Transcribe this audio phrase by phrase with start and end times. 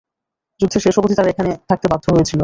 [0.59, 2.39] যুদ্ধের শেষ অবধি তারা এখানে থাকতে বাধ্য হয়েছিল।